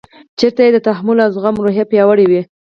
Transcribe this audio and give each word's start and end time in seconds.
چېرته 0.39 0.61
چې 0.65 0.71
د 0.73 0.77
تحمل 0.87 1.17
او 1.25 1.29
زغم 1.35 1.55
روحیه 1.65 1.85
پیاوړې 1.91 2.25
وي. 2.27 2.41